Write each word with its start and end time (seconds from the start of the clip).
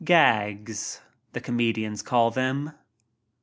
"Gags," 0.03 0.99
the 1.33 1.39
comedians 1.41 2.01
call 2.01 2.31
them. 2.31 2.73